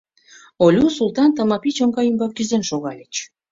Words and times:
Олю, 0.65 0.85
Султан, 0.97 1.29
Тымапи 1.35 1.71
чоҥга 1.77 2.01
ӱмбак 2.09 2.31
кӱзен 2.37 2.63
шогальыч. 2.69 3.13